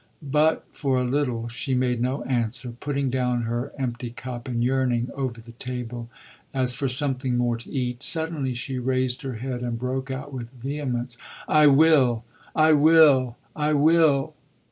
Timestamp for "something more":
6.89-7.55